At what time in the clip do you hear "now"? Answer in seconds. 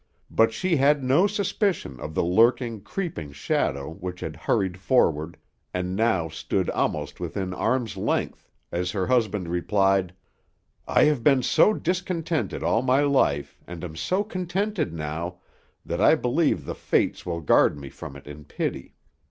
5.95-6.27, 14.91-15.37